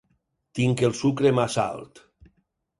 [0.59, 2.05] Tinc el sucre massa alt.